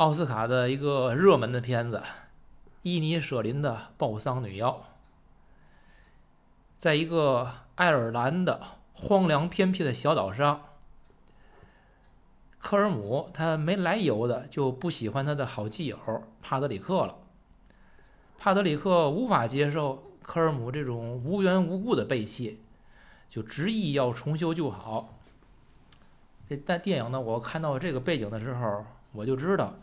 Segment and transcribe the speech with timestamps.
[0.00, 2.02] 奥斯卡的一个热门的片子，
[2.80, 4.70] 伊尼舍林的《抱桑女妖》。
[6.78, 8.62] 在一个爱尔兰的
[8.94, 10.62] 荒凉偏僻的小岛上，
[12.58, 15.98] 科尔姆他没来由的就不喜欢他的好基友
[16.40, 17.16] 帕德里克了。
[18.38, 22.62] 帕德里克无法接受科尔姆这种无缘无故的背弃，
[23.28, 25.18] 就执意要重修旧好。
[26.48, 29.74] 这但电影呢，我看到这个背景的时候，我就知道，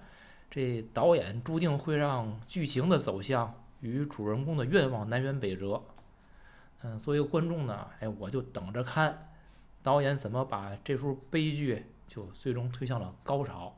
[0.50, 5.84] 这导演注定会让剧情的走向与主人公的愿望南辕北辙。
[6.82, 9.30] 嗯，作为观众呢，哎，我就等着看
[9.82, 13.76] 导演怎么把这出悲剧就最终推向了高潮。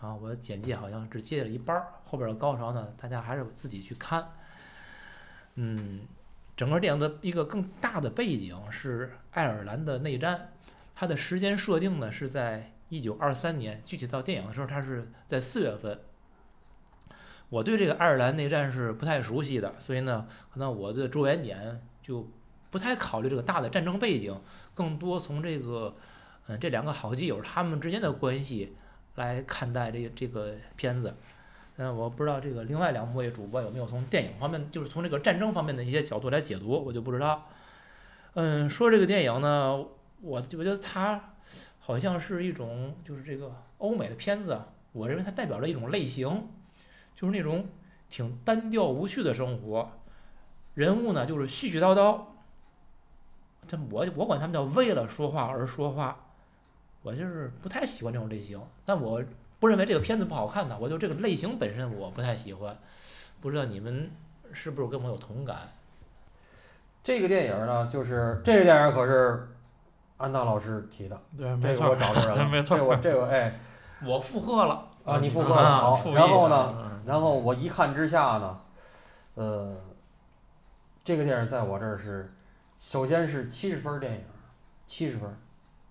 [0.00, 4.32] 啊，我的简介好像只接了一半儿，后边的高潮呢，大家还是自己去看。
[5.56, 6.06] 嗯，
[6.56, 10.52] 整个电影的一个更大的背景是爱尔兰的内战，
[10.94, 15.98] 它的时间设定呢是在一九二三年，具体到电影的时候，它是在四月份。
[17.48, 22.28] 我对这个爱尔兰内战是不太熟悉的，所以呢，可能我的着眼点就
[22.70, 24.38] 不太考虑这个大的战争背景，
[24.74, 25.94] 更多从这个，
[26.46, 28.74] 嗯，这两个好基友他们之间的关系
[29.16, 31.14] 来看待这这个片子。
[31.76, 37.48] 嗯，我不知道这个另外两位主播有没有从电影方面，就是从这个战争方面的一些角度来解读，我就不知道。
[38.34, 39.88] 嗯，说这个电影呢，我
[40.22, 41.29] 我觉得它
[41.90, 44.56] 好像是一种就是这个欧美的片子，
[44.92, 46.48] 我认为它代表了一种类型。
[47.16, 47.66] 就是那种
[48.08, 49.90] 挺单调无趣的生活，
[50.74, 52.18] 人物呢就是絮絮叨叨。
[53.66, 56.28] 这我我管他们叫为了说话而说话，
[57.02, 58.58] 我就是不太喜欢这种类型。
[58.86, 59.22] 但我
[59.58, 62.78] 不认为这个片子不好看的，我就这个类型本身我不太喜欢。
[63.40, 64.10] 不知道你们
[64.52, 65.68] 是不是跟我有同感？
[67.02, 69.48] 这个电影呢，就是这个电影可是
[70.20, 73.58] 安娜老师提的，对，这个没错我找着人了， 没错这我这个哎
[74.06, 76.74] 我附和了啊，你附和啊了好，然后呢？
[76.78, 78.60] 嗯然后我一看之下呢，
[79.34, 79.74] 呃，
[81.02, 82.30] 这个电影在我这儿是，
[82.76, 84.20] 首先是七十分电影，
[84.86, 85.34] 七十分，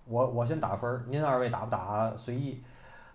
[0.06, 2.62] 我我先打分，您二位打不打随意。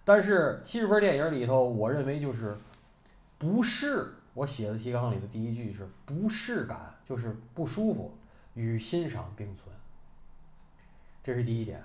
[0.03, 2.55] 但是七十分电影里头，我认为就是
[3.37, 8.15] 不适，我写的提纲里的第一句是不适感，就是不舒服，
[8.55, 9.73] 与欣赏并存，
[11.25, 11.83] 这是第一点。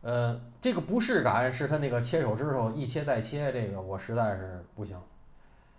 [0.00, 5.00] 呃，这个不适感是他那个切手指头一切再切，这个我实在是不行。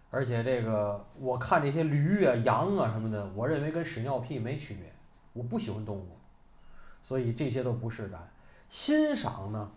[0.09, 4.89] 而且这个我看这些驴啊、羊啊什么的，我认为跟屎尿屁没区别。
[5.33, 6.07] 我不喜欢动物，
[7.03, 8.31] 所以这些都不适感。
[8.69, 9.69] 欣赏呢，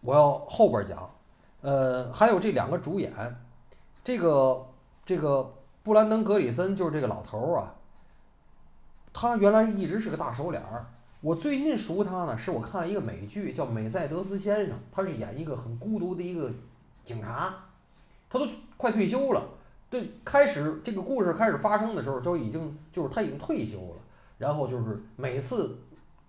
[0.00, 1.08] 我要后边讲。
[1.60, 3.12] 呃，还有这两个主演，
[4.02, 4.66] 这个
[5.06, 7.74] 这个布兰登·格里森就是这个老头儿啊，
[9.12, 10.86] 他原来一直是个大手脸儿。
[11.22, 16.52] 我最近熟他呢，是我看了一个美剧叫《美塞德斯先生》，他是演一个很孤独的一个
[17.04, 17.54] 警察，
[18.28, 19.40] 他都快退休了。
[19.88, 23.96] 对，开始这个故事开始发生的时候，就已经就是他已经退休了。
[24.36, 25.78] 然后就是每次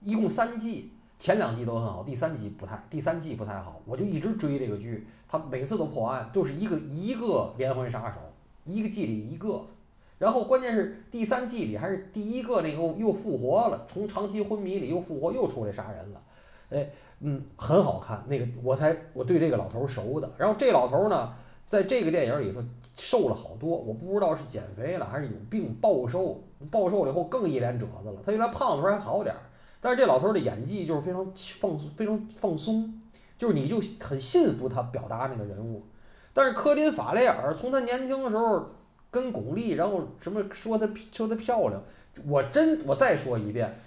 [0.03, 3.81] 一共三季，前两季都很好，第三季不太，第三季不太好。
[3.85, 8.19] 我就一直追这个剧，他每次都破案，就是一个一个连环杀手，
[8.65, 9.65] 一个季里一个。
[10.23, 16.21] 然后关键是第三季里还是第一个那个又复活了，从长期昏迷里又复活，又出来杀人了，
[16.69, 16.89] 哎，
[17.19, 18.23] 嗯，很好看。
[18.25, 20.31] 那个我才我对这个老头熟的。
[20.37, 21.33] 然后这老头呢，
[21.67, 22.63] 在这个电影里头
[22.95, 26.41] 瘦了好多，我不知道是减肥了还是有病暴瘦，
[26.71, 28.21] 暴瘦了以后更一脸褶子了。
[28.25, 29.41] 他原来胖的时候还好点儿，
[29.81, 31.29] 但是这老头的演技就是非常
[31.59, 33.01] 放松，非常放松，
[33.37, 35.83] 就是你就很信服他表达那个人物。
[36.31, 38.67] 但是科林·法雷尔从他年轻的时候。
[39.13, 41.81] 跟巩俐，然后什么说她说她漂亮，
[42.27, 43.79] 我真我再说一遍，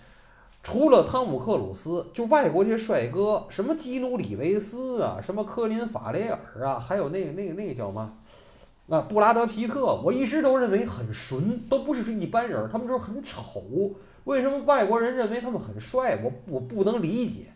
[0.63, 8.13] 除了汤姆克鲁斯，就外国这些帅哥，什么基努里维斯啊，什么科林法雷尔啊，还有那个那个那个叫什么
[8.89, 13.65] 啊布拉德皮特，我一直都认为很纯，都不是一般人，他们就是很丑。
[14.25, 16.21] 为什么外国人认为他们很帅？
[16.23, 17.47] 我我不能理解。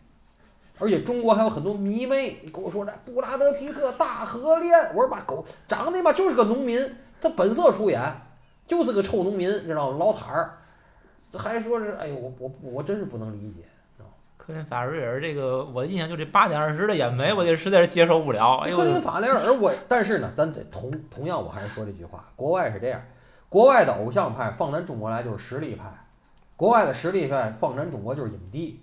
[0.78, 6.80] 而且中国还有很多迷妹，你跟我说这布拉德皮特大河恋，我说把狗长得吧就是个农民。
[7.20, 8.00] 他本色出演，
[8.66, 9.98] 就是个臭农民，知道吗？
[9.98, 10.58] 老坦儿，
[11.30, 13.62] 这还说是，哎呦，我我我真是不能理解，
[13.96, 14.12] 知道吗？
[14.36, 18.56] 科林法瑞尔这个，我的印象就这八点二十的眼眉，我就实在是接受不了。
[18.64, 23.02] 哎呦科，林法雷尔，我但是呢，咱得同同样，我还是说这句话，国外是这样，
[23.48, 25.84] 国外的偶像派放咱中国来就是实力派，
[26.56, 28.80] 国外的实力派放咱中国就是影帝，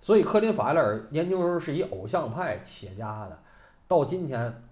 [0.00, 3.38] 所以科林法雷尔年轻时候是以偶像派起家的，
[3.88, 4.62] 到今天。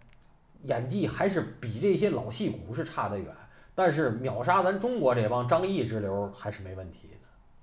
[0.64, 3.26] 演技还是比这些老戏骨是差得远，
[3.74, 7.14] 但是秒杀咱中国这帮张译之流还是没问题的。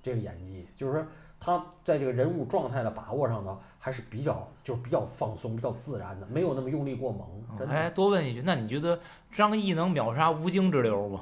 [0.02, 1.06] 这个演技就是说
[1.40, 7.28] 他在这个人物状态的把握上呢，还是比较就是比较放松、比较自然的，没有那么用力过猛。
[7.60, 9.00] 真的，哎，多问一句，那你觉得
[9.32, 11.22] 张译能秒杀吴京之流吗？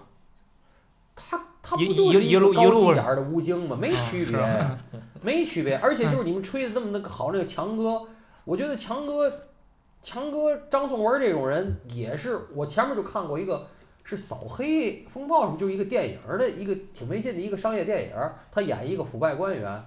[1.15, 3.77] 他他一不就是一路个一路高级点儿的吴京吗？
[3.79, 4.77] 没区别
[5.21, 5.77] 没区别。
[5.77, 8.01] 而且就是你们吹的那么那个好，那个强哥，
[8.43, 9.31] 我觉得强哥，
[10.03, 13.65] 强哥张颂文这种人也是，我前面就看过一个
[14.03, 18.15] 是扫黑风暴什么，就是一个电影的一个挺没劲的一个商业电影，
[18.51, 19.83] 他演一个腐败官员，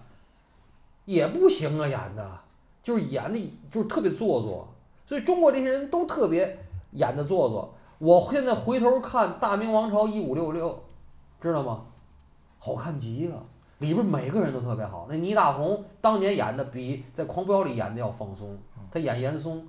[1.05, 2.41] 也不行啊，演的
[2.83, 3.39] 就是演的
[3.71, 4.67] 就是特别做作，
[5.05, 6.59] 所以中国这些人都特别
[6.93, 7.75] 演的做作。
[7.99, 10.71] 我现在回头看《大明王朝一五六六》，
[11.43, 11.85] 知道吗？
[12.59, 13.43] 好看极了，
[13.79, 15.07] 里边每个人都特别好。
[15.11, 18.59] 那倪大红当年演的比在《狂飙》里演的要放松，
[18.91, 19.67] 他演严嵩，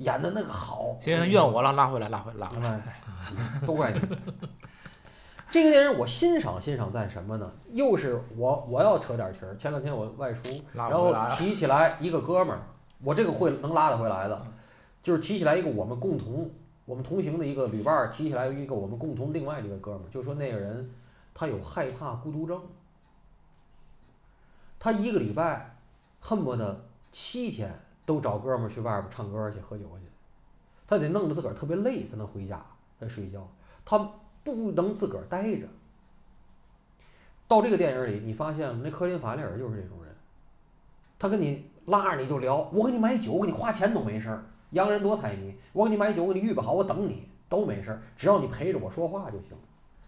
[0.00, 0.96] 演的那个好。
[1.00, 2.70] 行行，怨我了，拉回来，拉回来，拉回来。
[2.70, 4.00] 哎，都怪你。
[5.52, 7.52] 这个电影我欣赏欣赏在什么呢？
[7.72, 9.56] 又是我我要扯点题儿。
[9.56, 10.42] 前两天我外出，
[10.72, 12.62] 然后提起来一个哥们儿，
[13.02, 14.46] 我这个会能拉得回来的，
[15.02, 16.48] 就是提起来一个我们共同
[16.84, 20.88] 我们同行的一个旅伴儿，提起来一个我们共同另外的一个哥们儿，就说那个人
[21.34, 22.62] 他有害怕孤独症，
[24.78, 25.76] 他一个礼拜
[26.20, 30.06] 恨不得七天都找哥们儿去外边唱歌去喝酒去，
[30.86, 32.64] 他得弄得自个儿特别累才能回家
[32.98, 33.46] 再睡觉，
[33.84, 33.98] 他
[34.42, 35.66] 不能自个儿待着。
[37.46, 40.14] 到这个电影里，你发现了，那科林·法雷尔就是这种人，
[41.18, 49.56] 他跟你拉着你就聊，我给你买酒，我给你花钱都没事儿，洋人多财迷，我给你买酒，我给你预备好，我等你都没事儿，只要你陪着我说话就行。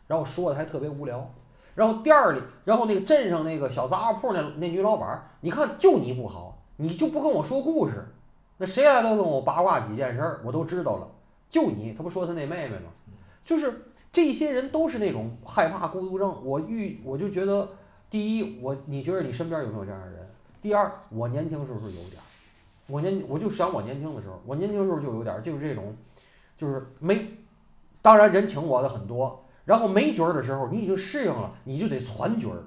[0.07, 1.29] 然后说的还特别无聊。
[1.75, 8.05] 然后店儿里，然后那个镇上那个小杂货铺那那女老板，你看就你不好，你就不跟我说故事，
[8.57, 11.09] 那谁来都跟我八卦几件事儿，我都知道了。
[11.49, 12.91] 就你，他不说他那妹妹吗？
[13.45, 16.45] 就是这些人都是那种害怕孤独症。
[16.45, 17.69] 我遇我就觉得，
[18.11, 20.29] 第一，我你觉得你身边有没有这样的人？
[20.61, 22.27] 第二，我年轻时候是有点儿，
[22.89, 25.97] 我年我就想我年轻的时候，我年轻时候就有点儿，就是这种，
[26.57, 27.39] 就是没，
[28.01, 32.65] 当然人请我的很多，然后没角儿的时候，你已经适应了，你就得攒角儿，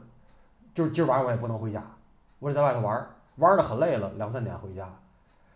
[0.74, 1.84] 就是今儿晚上我也不能回家，
[2.40, 4.94] 我得在外头玩儿，玩的很累了，两三点回家。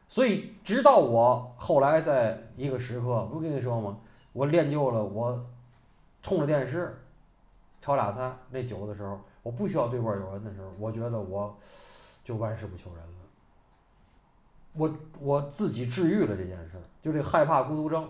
[0.07, 3.97] 所以直到我后来在一个时刻，不跟你说吗？
[4.33, 5.45] 我练就了我
[6.21, 7.01] 冲着电视
[7.79, 11.55] 炒俩菜那酒的时候，我不需要对面有人的时候，我觉得我
[12.23, 13.09] 就万事不求人了。
[14.73, 18.09] 我我自己治愈了这件事，就这害怕孤独症，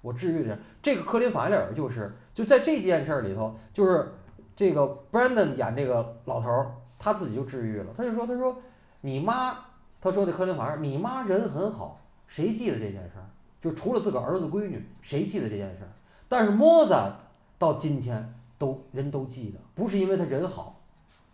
[0.00, 0.58] 我治愈了。
[0.80, 4.12] 这个科林·法雷尔就是就在这件事里头，就是
[4.54, 7.92] 这个 Brandon 演这个老头儿，他自己就治愈了。
[7.96, 8.56] 他就说：“他说
[9.02, 9.56] 你妈，
[10.00, 13.26] 他说的科林·法雷尔，你妈人很好，谁记得这件事儿？
[13.60, 15.90] 就除了自个儿儿子闺女，谁记得这件事儿？
[16.28, 17.16] 但是莫扎
[17.58, 20.80] 到今天都人都记得，不是因为他人好，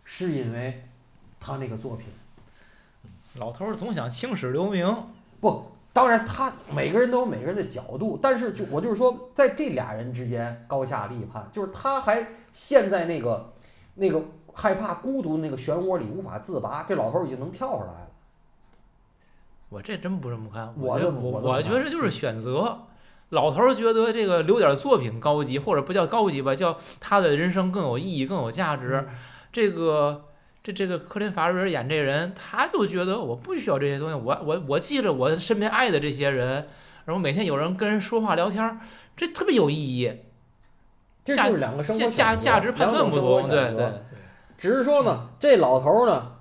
[0.03, 0.83] 是因为
[1.39, 2.07] 他那个作品。
[3.35, 5.03] 老头儿总想青史留名，
[5.39, 5.63] 不，
[5.93, 13.53] 当然他每个人都有每个人的角度，但是就我就是说，在这俩人之间高下立判，就是他还陷在那个
[13.99, 14.21] 那个
[14.53, 18.07] 害怕孤独那个漩涡里无法自拔，这老头儿已经能跳出来了。
[19.69, 20.73] 我这真不这么看。
[20.77, 22.79] 我我我觉得就是选择。
[23.29, 29.07] 老头儿觉得这个留点作品高级，或者不叫高级吧，叫他的人生更有意义、更有价值。
[29.51, 30.25] 这个
[30.63, 36.67] 这这个科林·法瑞尔演这人，他就觉得我不需要这些东西，我我我记着我身边爱的这些人，
[37.05, 38.79] 然后每天有人跟人说话聊天儿，
[39.15, 40.11] 这特别有意义。
[41.35, 43.91] 这就是两个生活价价值判断不同，对对
[44.57, 46.33] 只是说呢，这老头儿呢，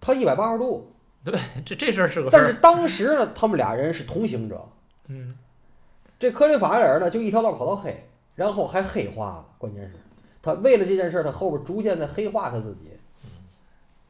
[0.00, 0.92] 他一百八十度，
[1.24, 2.54] 对，这这事儿是个事但是。
[2.54, 4.66] 当时呢，他们俩人是同行者。
[5.08, 5.36] 嗯，
[6.18, 9.46] 这科林·法雷尔呢，就一条道跑到黑，然后还黑化了。
[9.58, 9.94] 关键是，
[10.40, 12.90] 他为了这件事儿，他后边逐渐的黑化他自己，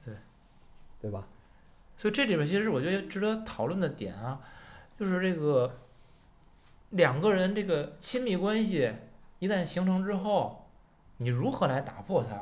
[0.05, 0.15] 对，
[1.01, 1.25] 对吧？
[1.97, 4.39] 所以这里边其实我觉得值得讨论的点啊，
[4.97, 5.69] 就是这个
[6.91, 8.93] 两个人这个亲密关系
[9.39, 10.69] 一旦形成之后，
[11.19, 12.37] 你如何来打破它？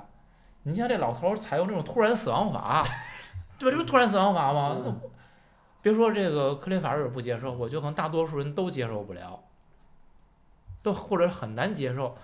[0.63, 2.83] 你像这老头儿采用这种突然死亡法，
[3.59, 3.77] 对吧？
[3.77, 4.77] 这不突然死亡法吗？
[4.83, 5.01] 那嗯
[5.83, 9.45] 别说这个克林法瑞尔不接受，我觉得可能大多数人都接受不了，
[10.83, 12.17] 都或者很难接受。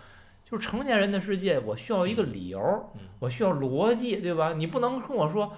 [0.45, 4.55] 就是成年人的世界，我需要一个理由，我需要逻辑，对吧？
[4.55, 5.55] 你不能跟我说，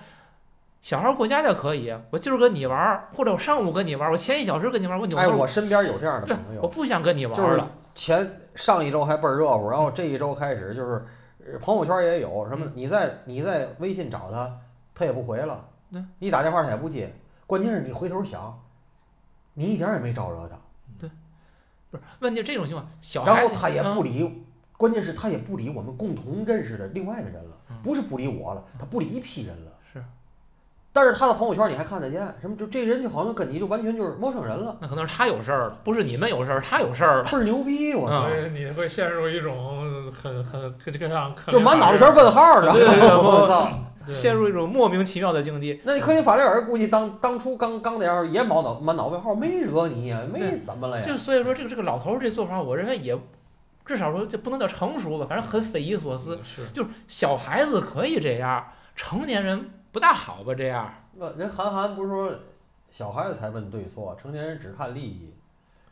[0.85, 7.59] 小孩过家家可以，我今儿跟你玩儿，或者我上午跟你玩儿，我前一小时跟你玩儿，我扭哎，我身边有这样的朋友我，不想跟你玩就是。
[7.95, 11.03] 前上一周还倍儿热乎，然后这一周开始就是
[11.39, 14.59] 呃朋友圈也有什么，你在你在微信找他，
[14.95, 17.11] 他也不回了对，你打电话他也不接，
[17.47, 18.63] 关键是你回头想，
[19.55, 20.59] 你一点也没招惹他，
[21.01, 21.11] 对
[21.91, 24.45] 不是问题，这种情况，小孩然后他也嗯不理
[24.77, 29.73] 关键是他也不理我们共同认识的另外的人了，嗯不是不理我了，他不理一批人了。
[30.95, 37.25] 是，但是他的朋友圈你还看得见，什么就这人就好像跟你就完全就是陌生人了，那可能是他有事儿了，不是你们有事儿，他有事儿了。
[37.25, 37.95] 倍儿牛逼！
[37.95, 42.79] 我操，嗯所以你会陷入一种很很这个像就满脑子全是问号，知道吗？
[42.79, 43.69] 对对对我操！
[44.13, 45.81] 陷入一种莫名其妙的境地。
[45.83, 51.03] 那你科林法雷尔估计当当初刚刚那样也满脑满脑问号，没惹你呀，没怎么了呀？
[51.07, 53.19] 就所以说，这个这个老头儿这做法，我认为也
[53.87, 56.39] 至少说这不能叫成熟吧，反正很匪夷所思。
[56.45, 58.63] 是就是小孩子可以这样，
[58.95, 60.53] 成年人不大好吧？
[60.55, 62.31] 这样，那人韩寒不是说
[62.91, 65.33] 小孩子才问对错，成年人只看利益，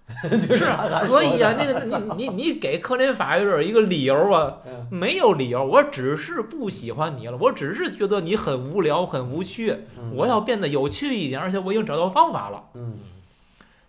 [0.46, 1.54] 就是韩寒可以啊。
[1.56, 1.84] 那个
[2.16, 12.64] 你你你给科林法瑞尔一个理由啊，嗯没有理由，我只是不喜欢你了，我只是觉得你很无聊、很无趣，嗯我要变得有趣一点，而且我已经找到方法了。
[12.74, 12.98] 嗯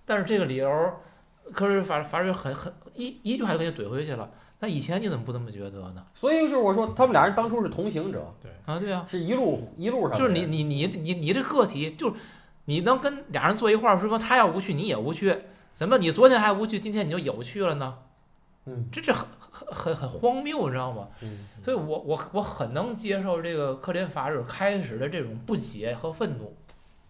[0.05, 0.69] 但是这个理由，
[1.53, 4.29] 科林法法瑞尔很很一一句话就给你怼回去了。
[4.59, 6.05] 那以前你怎么不这么觉得呢？
[6.13, 12.15] 所以就是我说他们俩人当初是同行者，对啊，对啊，是一路一路上就是你你你你你这个体，就是
[12.65, 15.35] 你能跟俩人坐一块儿，是说他要无趣，你也无趣，
[15.73, 17.95] 怎么你昨天还无趣，今天你就有趣了呢？
[18.65, 21.09] 嗯这这很很很很荒谬，你知道吗？
[21.19, 26.55] 嗯所以我我我很能接受这个科林法瑞尔开始的这种不解和愤怒，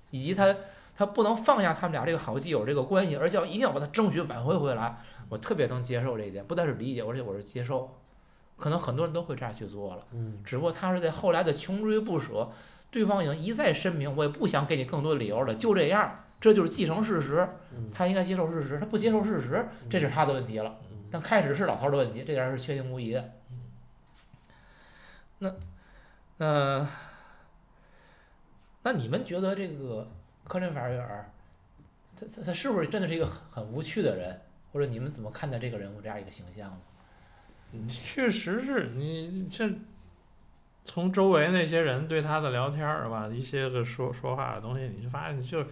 [0.09, 0.55] 以及他
[0.97, 4.97] 他不能放下他们俩这个好基友这个关系，而且要一定要把他争取挽回回来。
[5.29, 7.97] 我特别能接受这一点，不但是理解，而且我是接受。
[8.55, 10.05] 可能很多人都会这样去做了。
[10.11, 12.49] 嗯只不过他是在后来的穷追不舍，
[12.91, 20.79] 对方已经一再申明，我也不想给你更多的理由了，就这样，这就是既成事实，嗯他应该接受事实，他不接受事实，这是他的问题了。
[21.11, 23.31] 但开始是老头儿的问题，这点儿是确定无疑的。
[25.39, 25.53] 那，
[26.37, 26.87] 那，
[28.83, 30.09] 那你们觉得这个
[30.45, 31.31] 科林法瑞尔，
[32.15, 34.39] 他他他是不是真的是一个很很无趣的人？
[34.73, 36.69] 或者你们怎么看待这个人物这样一个形象
[37.71, 37.87] 呢？
[37.87, 39.69] 确实是你这
[40.83, 45.65] 从周围那些人对他的聊天儿吧，一些个说说话的东西，你就发现就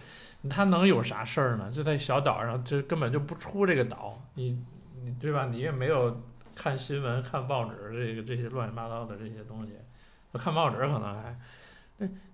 [0.48, 1.70] 他能有啥事儿呢？
[1.70, 4.64] 就在小岛上，就根本就不出这个岛，你
[5.02, 5.48] 你对吧？
[5.50, 6.22] 你也没有
[6.54, 9.72] 看新闻、看报纸这个这些乱七八糟的这些东西，
[10.38, 11.36] 看报纸可能还。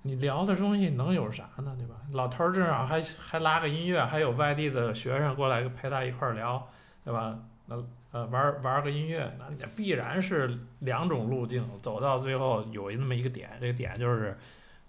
[0.02, 1.74] 你聊的东西能有啥呢？
[1.78, 1.94] 对吧？
[2.12, 6.68] 老头儿正好还还拉个音乐，还有外地的学生过来陪他一块儿聊，
[7.04, 7.38] 对吧？
[7.66, 7.76] 那
[8.12, 14.36] 呃玩儿玩儿个音乐，那必然是两种路径，走到最后有那么一个点，这个点就是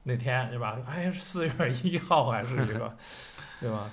[0.04, 0.80] 那天对吧？
[0.88, 2.96] 哎，四月一号还是这个，
[3.60, 3.92] 对吧？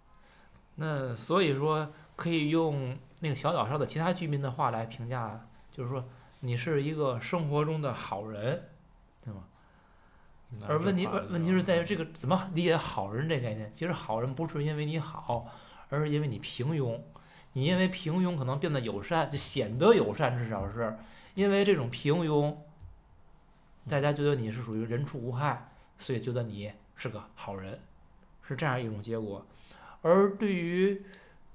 [0.76, 6.04] 那所以说，可以用那个小岛上的其他居民的话来评价，就是说
[6.40, 8.69] 你是一个生活中的好人，
[10.66, 13.70] 而问题问问题是在于这个怎么理解好人这概念？
[13.72, 15.46] 其实好人不是因为你好，
[15.88, 17.00] 而是因为你平庸。
[17.52, 20.96] 你因为平庸可能变得友善，就显得友善，至少是
[21.34, 22.56] 因为这种平庸，
[23.88, 27.80] 大家觉得你是属于人畜无害，所以觉得你是个好人，
[28.42, 29.44] 是这样一种结果。
[30.02, 31.04] 而对于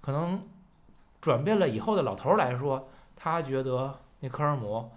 [0.01, 0.45] 可能
[1.21, 4.91] 转变了以后的老头来说，他觉得那科尔姆，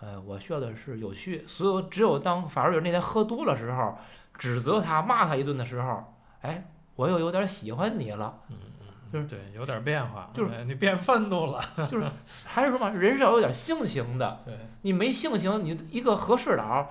[0.00, 1.44] 呃，我需要的是有趣。
[1.46, 3.98] 所有只有当法瑞尔那天喝多了时候，
[4.38, 8.40] 指责他、骂他一顿的时候，哎，我又有点喜欢你了。
[8.50, 8.56] 嗯
[9.10, 12.06] 就是对有点变化，就是你变愤怒了，就是
[12.44, 14.38] 还是说嘛，人是要有点性情的。
[14.44, 16.86] 对，你没性情，你一个和事佬，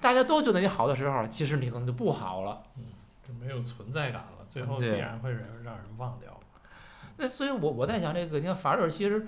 [0.00, 2.62] 大家都觉得你好的时候，其实你可能就不好了。
[2.76, 2.84] 嗯
[3.26, 6.38] 就没有存在感了，最后必然会让让人忘掉。
[7.16, 9.26] 那所以我，我在想这个，你看法瑞尔其实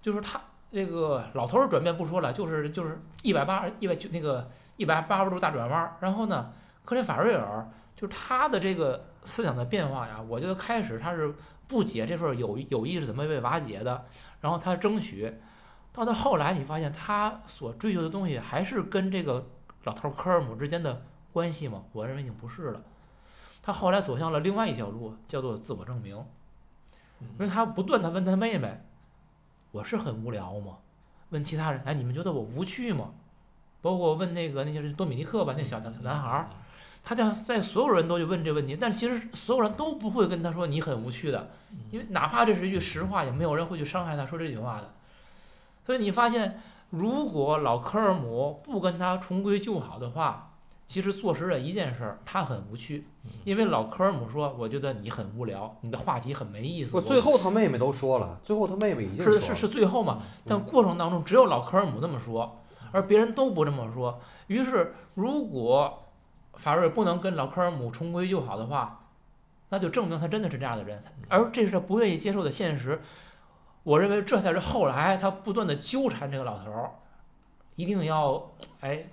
[0.00, 5.96] 就是他这个老头儿转变不说了，就是就是一百八一百九那个一百八十度大转弯儿。
[6.00, 6.52] 然后呢，
[6.84, 11.34] 克林法瑞尔就是他的这个思想的变化呀，我觉得开始他是
[11.66, 14.04] 不解这份友友谊是怎么被瓦解的，
[14.40, 15.34] 然后他争取，
[15.92, 19.46] 到他后来你发现他所追求的东西还是跟这个
[19.84, 21.84] 老头儿科尔姆之间的关系吗？
[21.92, 22.82] 我认为已经不是了。
[23.62, 26.16] 他后来走向了另外一条路，叫做自我证明。
[27.20, 28.80] 因为他不断的问他妹妹
[29.72, 30.78] ：“我是很无聊吗？”
[31.30, 33.10] 问其他人：“哎，你们觉得我无趣吗？”
[33.80, 36.50] 包括问那个那就是多米尼克吧，那小小小男孩儿，
[37.04, 41.50] 他在在所有人都去问这个问题，但其实所有人都不会跟他说你很无趣的，
[41.90, 44.92] 因为哪怕这是一句实话，也没有人会去伤害他说这句话的。
[45.86, 46.60] 所以你发现，
[46.90, 50.47] 如果老科尔姆不跟他重归旧好的话，
[50.88, 53.06] 其实坐实了一件事儿，他很无趣，
[53.44, 56.98] 因为老科尔姆说：“我觉得你很无聊，你的话题很没意思。
[57.02, 64.18] 最后他妹妹都说了，最后他妹妹已经是是是最后嘛，但过程当中只有老科尔姆这么说，而别人都不这么说。
[64.46, 66.04] 于是，如果
[66.54, 69.04] 法瑞不能跟老科尔姆重归旧好的话，
[69.68, 73.02] 那就证明他真的是这样的人，而这是他不愿意接受的现实。
[73.82, 76.92] 我认为这才是后来他不断的纠缠这个老头儿，
[77.76, 79.04] 一定要哎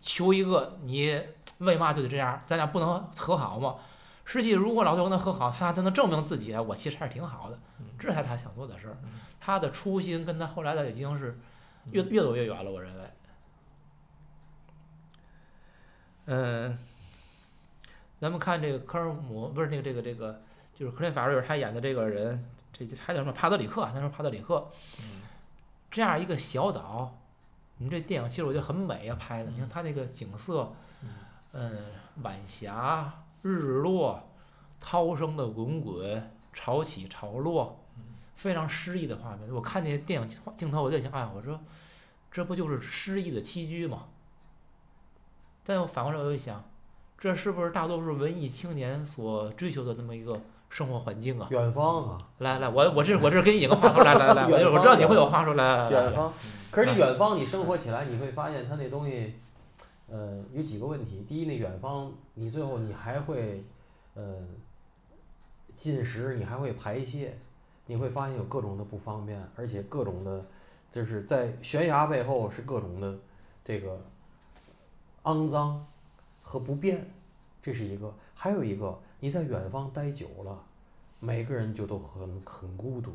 [0.00, 1.22] 求一个你
[1.58, 3.76] 为嘛就得这样，咱俩不能和好吗？
[4.24, 7.58] 实际如果老头跟他和好，他才能证明自己，我其实还是挺好的，
[7.98, 8.98] 这才是他想做的事儿。
[9.40, 11.38] 他的初心跟他后来的已经是
[11.92, 13.04] 越越走越远了，我认为。
[16.26, 16.78] 嗯，
[18.20, 20.42] 咱们看这个科尔姆，不是那个这个这个，
[20.74, 23.88] 就是克林法瑞尔他演的这个人，这还叫什么帕德里克？
[23.94, 24.70] 那时候帕德里克，
[25.90, 27.16] 这样一个小岛，
[27.78, 29.50] 你们这电影其实我觉得很美啊，拍的。
[29.50, 30.72] 你看它那个景色，
[31.52, 31.86] 嗯，
[32.22, 34.28] 晚霞、日落、
[34.80, 37.84] 涛声的滚滚、潮起潮落，
[38.34, 39.48] 非常诗意的画面。
[39.52, 41.60] 我看那电影镜头，我就想，哎，我说
[42.30, 44.08] 这不就是诗意的栖居吗？
[45.64, 46.64] 但我反过来我又想，
[47.18, 51.46] 这是不是大多数文艺青年所追求的那么一个生活环境啊？
[51.50, 56.32] 远方啊，来来，我我这我这给你引个话头，来来来，我知道你会有话说，来来来来，远方。
[56.70, 59.34] 可是你远方，你生活起来，你会发现它那东西，
[60.08, 61.24] 呃，有几个问题。
[61.26, 63.64] 第一，那远方，你最后你还会，
[64.14, 64.22] 呃，
[65.74, 67.38] 进食，你还会排泄，
[67.86, 70.44] 你会发现有各种的不方便，而且各种的，
[70.92, 73.16] 就是在悬崖背后是各种的
[73.64, 73.98] 这个
[75.22, 75.86] 肮脏
[76.42, 77.10] 和不便，
[77.62, 78.14] 这是一个。
[78.34, 80.64] 还有一个，你在远方待久了，
[81.20, 83.12] 每个人就都很很孤独。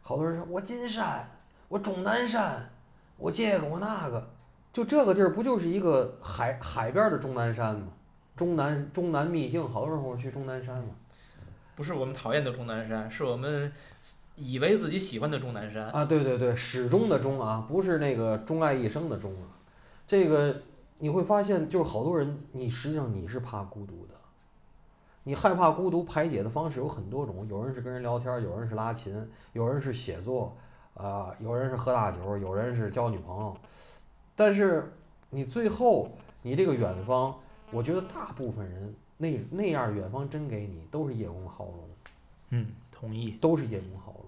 [0.00, 1.28] 好多人说，我金山，
[1.68, 2.70] 我终南山，
[3.16, 4.30] 我这个我那个，
[4.72, 7.88] 就这个地儿不就是一个海海边的终南山吗？
[8.36, 10.90] 终南终南秘境，好多人说去终南山嘛。
[11.74, 13.70] 不是我们讨厌的终南山，是我们
[14.36, 15.90] 以为自己喜欢的终南山。
[15.90, 19.48] 啊，对对对，始终的终啊，不是那个钟爱一生的钟啊。
[20.06, 20.62] 这个
[20.98, 24.14] 你会发现，就是好多人，你实际上你是怕孤独的，
[25.24, 30.56] 你害怕孤独排解的方式有很多种，有人是跟人聊天，有人是拉琴，有人是写作，
[30.94, 33.56] 啊、有人是喝大酒，有人是交女朋友。
[34.34, 34.92] 但是
[35.30, 36.10] 你最后
[36.42, 37.34] 你这个远方，
[37.70, 41.88] 我觉得大部分人那那样远方真给你都是叶公好龙。
[42.50, 43.32] 嗯，同意。
[43.40, 44.24] 都是叶公好龙。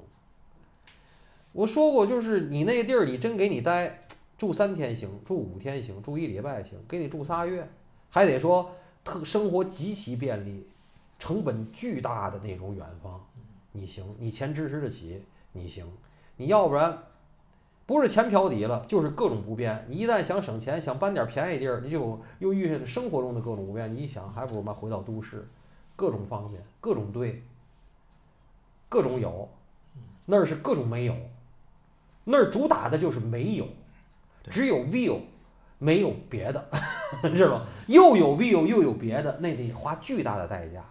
[1.53, 4.07] 我说过，就是你那地儿，你真给你待，
[4.39, 7.69] 住三天行，住五天行，住一礼拜行，给你住仨月，
[8.09, 8.71] 还得说
[9.05, 10.65] 特生活极其便利，
[11.19, 13.21] 成本巨大的那种远方，
[13.73, 15.85] 你行，你钱支持得起，你行，
[16.37, 16.97] 你要不然
[17.85, 19.85] 不是钱飘底了，就是各种不便。
[19.89, 23.93] 你一旦想省钱，想搬点便宜地儿，你就又遇上生活中的各种不便。
[23.93, 25.49] 你一想，还不如嘛回到都市，
[25.97, 27.43] 各种方便，各种对，
[28.89, 29.49] 各种有，
[30.27, 31.17] 那儿是各种没有，
[32.23, 33.67] 那儿主打的就是没有，
[34.49, 35.21] 只有 view，
[35.79, 36.69] 没有别的，
[37.37, 37.63] 是吧？
[37.87, 40.85] 又有 view 又有别的，那得花巨大的代价，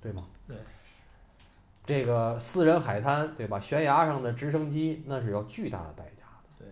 [0.00, 0.26] 对吗？
[0.46, 0.56] 对。
[1.86, 3.58] 这个私人海滩，对吧？
[3.58, 6.58] 悬崖上的直升机，那是要巨大的代价的。
[6.58, 6.66] 对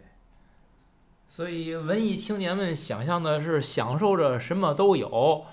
[1.30, 5.44] 所以文艺青年们想象的是享受着什么都有，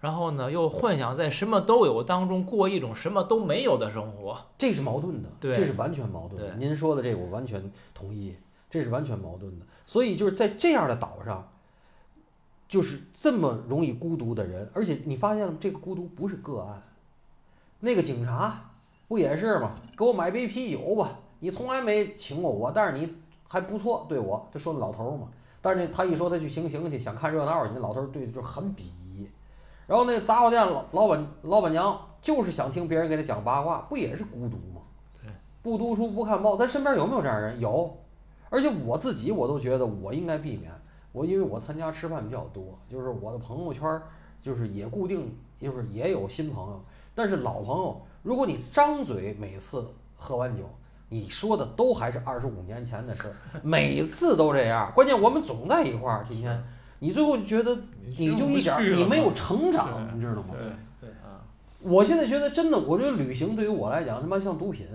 [0.00, 4.46] 然后呢又幻想在什么都有当中过一种什么都没有的生活。
[4.56, 6.54] 这是矛盾的，对这是完全矛盾的。
[6.54, 8.34] 您说的这个我完全同意，
[8.70, 9.66] 这是完全矛盾的。
[9.90, 11.48] 所以就是在这样的岛上，
[12.68, 16.80] 就是这么容易孤独的人，而且你发现了这个孤独不是个案，
[17.80, 18.70] 那个警察
[19.08, 19.72] 不也是吗？
[19.98, 23.16] 给我买杯啤酒吧，你从来没请过我，但是你
[23.48, 25.26] 还不错对我，就说那老头儿嘛。
[25.60, 29.28] 但是呢，他一说他去行刑去，想看热闹去，那老头儿对就很鄙夷。
[29.88, 34.82] 然后那杂货店老老板老板娘就是想听别人给他讲八卦，不也是孤独吗？
[35.20, 35.28] 对，
[35.64, 37.58] 不读书不看报，咱身边有没有这样的人？
[37.58, 37.98] 有，
[38.50, 40.70] 而且我自己我都觉得我应该避免。
[41.12, 44.02] 我因为我参加吃饭比较多，就是我的朋友圈儿
[44.40, 46.80] 就是也固定，就是也有新朋友，
[47.16, 49.84] 但是老朋友，如果你张嘴每次
[50.16, 50.62] 喝完酒，
[51.08, 53.34] 你说的都还是二十五年前的事儿，
[53.64, 54.92] 每次都这样。
[54.94, 56.64] 关键我们总在一块儿，今天
[57.00, 57.76] 你最后就觉得
[58.16, 60.54] 你就一点儿你没有成长，你知道吗？
[61.00, 61.42] 对对啊，
[61.80, 64.86] 我现在觉得真的，我觉得旅行对于我来讲他妈像毒品，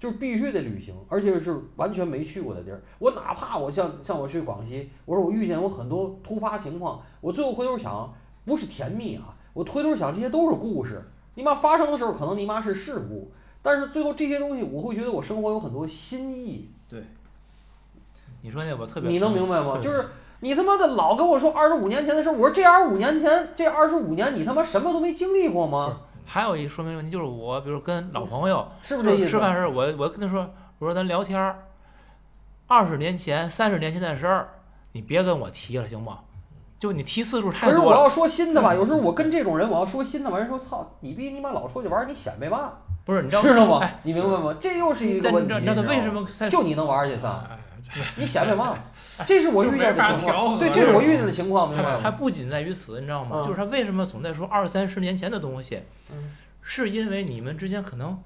[0.00, 2.82] 就是必须得旅行，而且是完全没去过的地儿。
[2.98, 8.10] 我哪怕我像像我去广西，我说我遇见我很多突发情况，我最后回头想，
[8.46, 11.04] 不是甜蜜啊，我回头想这些都是故事。
[11.34, 16.70] 你妈发生的时候可能你妈是事故，但是最后这些东西我会觉得我生活有很多新意。
[16.88, 17.04] 对
[18.40, 19.78] 你说那我特别你能明白吗？
[19.78, 20.08] 就是
[20.40, 26.00] 你他妈的老跟我说二十五年前的事儿，我说这二十五年前这二十五年你他妈什么都没经历过吗？
[26.32, 29.30] 还有一说明问题就是我，比如跟老朋友是不是这意思？
[29.30, 31.66] 吃饭时候，我我跟他说，我说咱聊天儿，
[32.68, 34.48] 二十年前、三十年前的事儿，
[34.92, 36.20] 你别跟我提了，行吗？
[36.78, 37.74] 就你提次数太多了。
[37.74, 42.74] 可是我要说新的吧，有时候我跟这种人我要说新的完，人说操你逼你妈老出去玩，你显摆嘛？
[43.04, 43.98] 不是你知道知道吗哎，？
[44.04, 44.54] 你明白吗？
[44.60, 45.48] 这又是一个问题。
[45.50, 47.44] 但你知道你知道他为什么就你能玩去仨？
[47.50, 47.58] 哎
[48.14, 48.78] 你显摆嘛，
[49.26, 52.16] 这是我遇见的情况，对，这是我遇见的情况，明白吗还吗？
[52.18, 53.36] 不仅在于此，你知道吗？
[53.40, 58.18] 嗯就是他为什么总在说二三十年前的东西，嗯是因为你们之间可能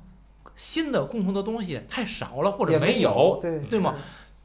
[0.56, 3.94] 新的共同的东西太少了，或者没有，对对吗？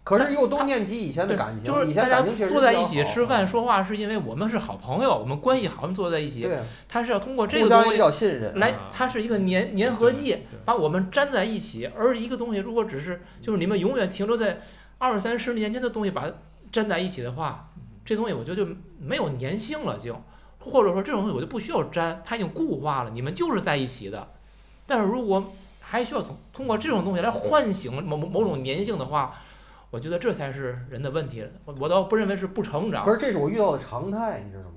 [0.02, 6.42] 可是又都念及以前的，感情，就是以大家坐在一起吃饭说话，是因为我们是好朋友，我们关系好，我们坐在一起。
[6.42, 6.58] 对，
[6.88, 8.58] 他是要通过这个东西较信任。
[8.58, 11.88] 来啊，它是一个粘粘合剂，把我们粘在一起。
[11.96, 14.62] 而一个东西如果只是就是你们永远停留在
[15.00, 16.34] 二三十年前的东西，把它
[16.72, 17.72] 粘在一起的话，
[18.06, 18.68] 这东西我觉得就
[19.00, 20.16] 没有粘性了，就
[20.60, 24.28] 或者说这种东西我就不需要粘，它已经固化了，你们就是在一起的。
[24.86, 29.34] 但是如果还需要从通过这种东西来唤醒某某某种粘性的话，
[29.90, 31.44] 我觉得这才是人的问题。
[31.66, 34.76] 我我倒不认为是不成长可是这是我遇到的常态，你知道吗？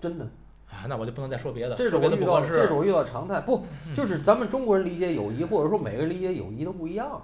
[0.00, 0.24] 真的，
[0.70, 2.60] 啊，那我就不能再说别的，这是说别的我遇到的，不合适。
[2.62, 3.40] 这是我遇到的常态。
[3.40, 7.20] 不，嗯就是咱们中国人理解友谊，或者说每个人理解友谊都不一样，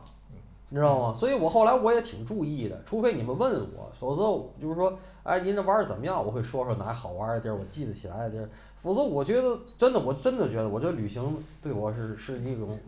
[0.69, 1.15] 你知道嗯吗？
[1.15, 4.23] 所以我后来我也挺注意的，除非你们问我，否则
[4.61, 6.25] 就是说，哎，您这玩儿怎么样？
[6.25, 8.49] 我会说说哪好玩儿的地儿，我记得起来的地儿。
[8.77, 12.79] 否则我觉得真的，我真的觉得，我觉得旅行对我是是一种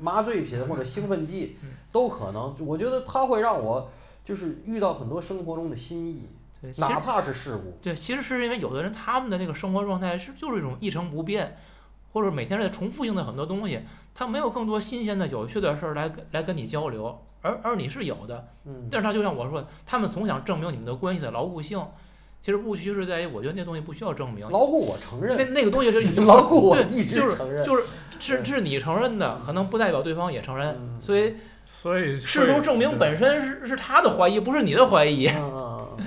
[0.00, 2.54] 麻醉品或者兴奋剂嗯，都可能。
[2.60, 3.90] 我觉得它会让我
[4.24, 6.22] 就是遇到很多生活中的新意，
[6.78, 7.72] 哪怕是事故。
[7.82, 11.58] 对，其实是因为有的人他们的那个生活状态是就是一种一成不变，
[12.14, 13.82] 或者每天在重复性的很多东西，
[14.14, 18.46] 他没有更多新鲜的、有趣的事儿来跟来跟你交流，而而你是有的。
[18.64, 21.84] 嗯，但是他就像我说的，他们总想证明你们的关系的牢固性，
[22.40, 27.64] 其实误区是在于，我觉得那东西不需要证明，牢固我承那认，那个东西是已经 牢固我对一直就是承认。
[27.64, 27.82] 就是
[28.20, 31.34] 是是你承认的，可能不代表对方也承认，嗯所以
[31.66, 35.28] 所以试图证明本身是是他的怀疑，不是你的怀疑。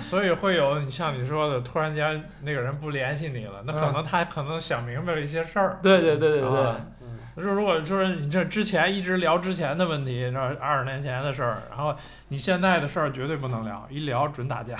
[0.01, 5.79] 所以会有你像你说的，突然间那个人不联系你了，那可嗯能他可能想明白了一些事儿。
[5.81, 6.91] 对对对对对啊嗯
[7.37, 11.95] 就是如果说你这之前一直聊之前的问题，这二十年前的事儿，然后
[12.29, 14.75] 你现在的事儿绝对不能聊，一聊准打架，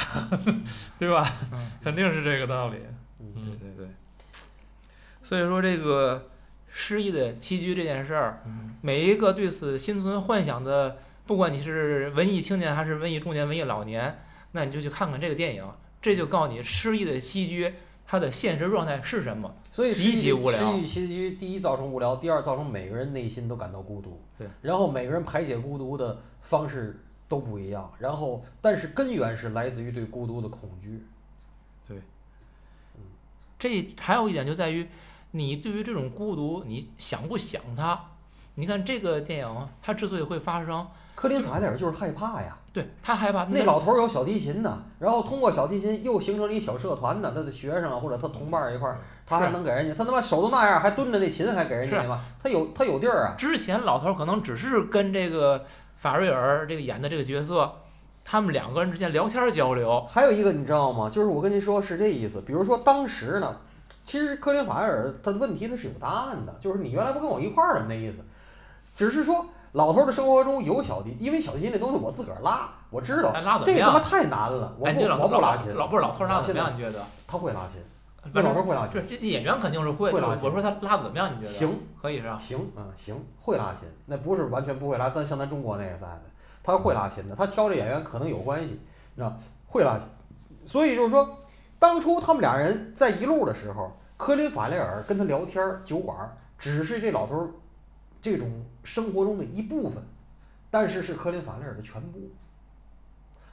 [0.97, 1.23] 对吧？
[1.53, 2.77] 嗯肯定是这个道理。
[3.19, 3.87] 嗯，对对对。
[5.21, 6.29] 所以说这个
[6.67, 15.63] 失忆的栖居这件事儿，嗯每一个对此心存幻想的，不管你是文艺青年还是文艺中年、文艺老年，那你就去看看这个电影，
[16.01, 17.75] 这就告诉你失忆的栖居
[18.07, 19.53] 它的现实状态是什么。
[19.69, 24.19] 所以极其无聊其实第一造成无聊，第二造成每个人内心都感到孤独。
[24.37, 31.05] 对，然后每个人排解孤独的方式都不一样，然后但是根源是来自于对孤独的恐惧。
[31.87, 31.97] 对。
[32.95, 33.03] 嗯
[33.59, 34.87] 这还有一点就在于，
[35.31, 37.99] 你对于这种孤独，你想不想它？
[38.53, 53.33] 你看这个电影，它之所以会发生，柯林法雷尔就是害怕呀，对他害怕那老头儿有小提琴呢，然后通过小提琴又形成了一小社团呢，他的学生啊或者他同伴儿一块儿，他还能给人家，他他妈手都那样，还蹲着那琴还给人家是嘛，他有他有地儿啊。
[53.35, 57.71] 之前老头儿可能只是跟这个法瑞尔这个演的这个角色，
[58.23, 61.09] 他们两个人之间聊天儿交流，还有一个你知道吗？
[61.09, 62.41] 就是我跟您说是这意思。
[62.45, 63.57] 比如说当时呢，
[64.05, 68.19] 其实科林法瑞尔他的问题他是有答案的，就是你原来不跟我一块儿的那意思，
[68.95, 73.31] 只是说老头儿的生活中有小提，因为小提琴这东西我自个儿拉，我知道
[73.63, 73.99] 这他妈？
[73.99, 76.75] 太难了，我哎，不我不拉琴，老不是老头儿拉我现在怎么样？
[76.75, 77.05] 你觉得？
[77.27, 77.79] 他会拉琴，
[78.33, 81.29] 那老头儿会拉琴，是这这演员肯定是会，会拉琴我说他拉的怎么样？
[81.31, 81.47] 你觉得？
[81.47, 82.39] 行可以是吧？
[82.39, 86.21] 行嗯行，会拉琴，那不是完全不会拉，咱像咱中国那个在的，
[86.63, 88.81] 他会拉琴的，他挑这演员可能有关系，
[89.13, 89.31] 你知道
[89.67, 90.07] 会拉琴，
[90.65, 91.37] 所以就是说，
[91.77, 97.47] 当初他们俩人在一路的时候，科林法雷尔跟他聊天儿，酒馆儿只是这老头儿
[98.21, 98.49] 这种
[98.83, 100.01] 生活中的一部分，
[100.69, 102.19] 但是是科林法雷尔的全部。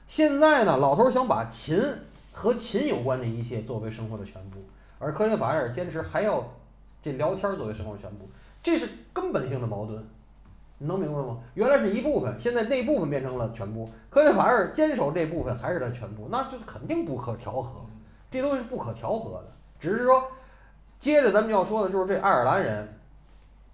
[0.07, 1.81] 现在呢，老头想把琴
[2.31, 4.59] 和琴有关的一切作为生活的全部，
[4.99, 6.47] 而科林法雷尔坚持还要
[7.01, 8.27] 这聊天作为生活的全部，
[8.61, 10.03] 这是根本性的矛盾。
[10.77, 11.39] 你能明白吗？
[11.53, 13.89] 原来是一部分，现在那部分变成了全部。
[14.09, 17.79] 科林法雷尔坚守这部分还是他全部，那是肯定不可调和，
[18.29, 19.47] 这东西是不可调和的。
[19.79, 20.29] 只是说，
[20.99, 22.99] 接着咱们要说的就是这爱尔兰人，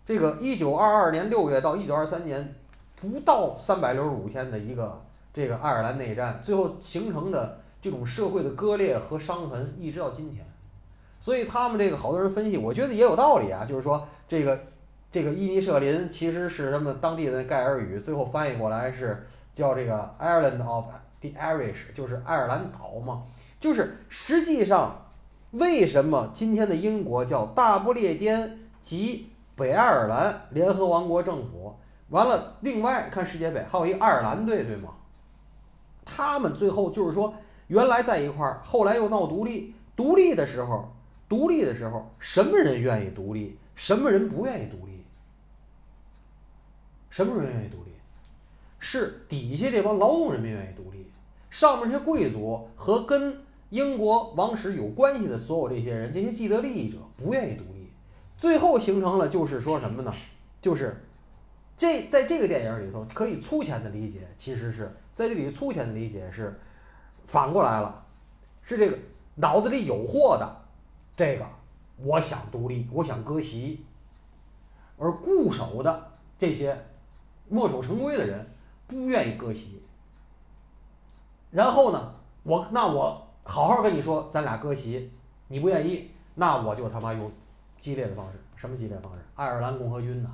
[0.05, 2.55] 这个一九二二年六月到一九二三年
[2.95, 5.01] 不到三百六十五天的一个
[5.33, 10.45] 这个爱尔兰内战，最后形成的这种社会的割裂和伤痕，一直到今天。
[11.19, 14.59] 所以他们这个好多人分析，我觉得也有道理啊，就是说这个
[15.09, 20.85] 这个伊尼舍林其实是他们当地的盖尔语，最后翻译过来是叫这个 Ireland of
[21.19, 23.23] the Irish，就是爱尔兰岛嘛。
[23.59, 25.05] 就是实际上，
[25.51, 29.30] 为什么今天的英国叫大不列颠及
[29.61, 31.75] 北爱尔兰联合王国政府？
[32.09, 34.89] 完了，另外看世界杯还有一爱尔兰队，对吗？
[36.03, 37.31] 他们最后就是说，
[37.67, 39.75] 原来在一块儿，后来又闹独立。
[39.95, 40.91] 独立的时候，
[41.29, 43.59] 独立的时候，什么人愿意独立？
[43.75, 45.05] 什么人不愿意独立？
[47.11, 47.91] 什么人愿意独立？
[48.79, 51.11] 是底下这帮劳动人民愿意独立，
[51.51, 53.37] 上面这些贵族和跟
[53.69, 57.70] 英国王室有关系的所有这些人，这些既得利益者不愿意独立，
[58.41, 60.11] 最后形成了就是说什么呢？
[60.59, 61.05] 就是
[61.77, 66.59] 这在这个电影里头可以粗浅的理解，其实是在这里粗浅的理解是
[67.27, 68.03] 反过来了，
[68.63, 68.97] 是这个
[69.35, 70.65] 脑子里有货的
[71.15, 71.45] 这个
[71.97, 73.85] 我想独立，我想割席，
[74.97, 76.75] 而固守的这些
[77.47, 78.43] 墨守成规的人
[78.87, 79.83] 不愿意割席。
[81.51, 85.11] 然后呢，我那我好好跟你说，咱俩割席，
[85.47, 87.31] 你不愿意，那我就他妈用
[87.81, 89.19] 激烈的方式，什么激烈方式？
[89.35, 90.29] 爱尔兰共和军呐，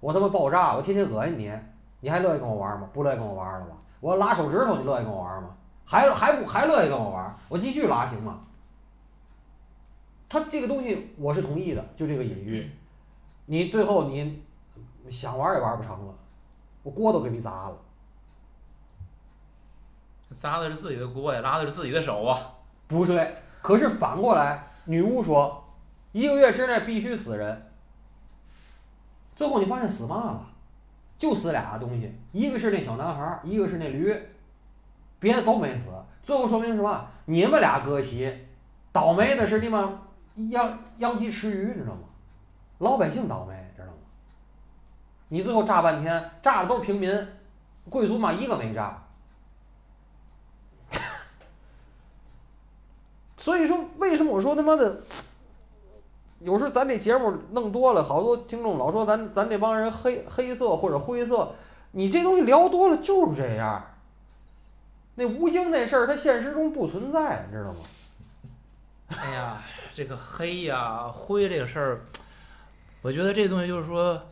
[0.00, 1.52] 我他妈爆炸，我天天恶心你，
[2.00, 2.88] 你还乐意跟我玩吗？
[2.90, 3.76] 不乐意跟我玩了吧？
[4.00, 5.50] 我要拉手指头，你乐意跟我玩吗？
[5.84, 7.36] 还还不还乐意跟我玩？
[7.50, 8.40] 我继续拉行吗？
[10.26, 12.70] 他这个东西我是同意的，就这个隐喻，
[13.44, 14.42] 你最后你
[15.10, 16.14] 想玩也玩不成了，
[16.82, 17.76] 我锅都给你砸了。
[20.40, 22.54] 砸的是自己的锅呀，拉的是自己的手啊。
[22.88, 25.62] 不对，可是反过来，女巫说，
[26.16, 27.70] 一个月之内必须死人。
[29.34, 30.46] 最后你发现死嘛了，
[31.18, 34.18] 就死俩东西，一个是那小男孩，一个是那驴，
[35.18, 35.90] 别的都没死。
[36.22, 37.06] 最后说明什么？
[37.26, 38.34] 你们俩割席，
[38.92, 39.98] 倒霉的是你们
[40.48, 42.04] 杨杨鸡吃鱼，你知道吗？
[42.78, 43.98] 老百姓倒霉，知道吗？
[45.28, 47.28] 你最后炸半天，炸的都是平民，
[47.90, 49.02] 贵族嘛一个没炸。
[53.36, 55.02] 所以说，为什么我说他妈的，
[56.46, 61.52] 有时咱这节目弄多了，好多听众老说咱咱这帮人黑黑色或者灰色，
[61.90, 63.84] 你这东西聊多了就是这样。
[65.16, 67.80] 那吴京那事儿，他现实中不存在，你知道吗？
[69.08, 69.60] 哎呀，
[69.92, 72.00] 这个黑呀灰这个事儿，
[73.02, 74.22] 我觉得这东西就是说，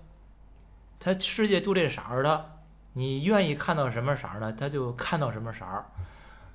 [1.01, 2.59] 它世界就这色儿的，
[2.93, 5.85] 你愿意看到什么色儿的，他就看到什么色儿。